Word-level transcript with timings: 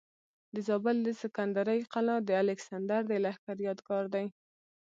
د 0.53 0.55
زابل 0.67 0.97
د 1.03 1.09
سکندرۍ 1.21 1.79
قلا 1.93 2.15
د 2.27 2.29
الکسندر 2.43 3.01
د 3.07 3.13
لښکر 3.23 3.57
یادګار 3.67 4.03
دی 4.15 4.25